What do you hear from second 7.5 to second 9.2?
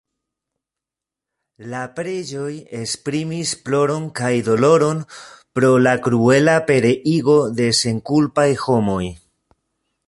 de senkulpaj homoj.